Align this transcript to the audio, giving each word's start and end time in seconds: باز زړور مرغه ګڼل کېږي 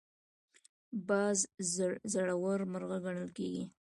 باز 1.07 1.39
زړور 2.13 2.59
مرغه 2.71 2.97
ګڼل 3.05 3.29
کېږي 3.37 3.63